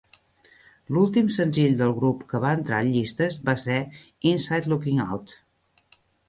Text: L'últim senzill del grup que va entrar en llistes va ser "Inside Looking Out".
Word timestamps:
L'últim 0.95 1.27
senzill 1.35 1.75
del 1.81 1.93
grup 1.99 2.23
que 2.31 2.41
va 2.45 2.53
entrar 2.61 2.79
en 2.85 2.89
llistes 2.95 3.37
va 3.51 3.55
ser 3.65 3.77
"Inside 4.33 4.73
Looking 4.73 5.05
Out". 5.07 5.37